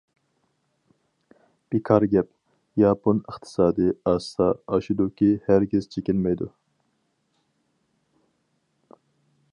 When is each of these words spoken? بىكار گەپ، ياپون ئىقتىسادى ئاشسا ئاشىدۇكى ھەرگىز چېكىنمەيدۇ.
بىكار 1.75 2.05
گەپ، 2.13 2.31
ياپون 2.83 3.19
ئىقتىسادى 3.23 3.91
ئاشسا 4.13 4.49
ئاشىدۇكى 4.73 5.31
ھەرگىز 5.51 5.89
چېكىنمەيدۇ. 5.95 6.51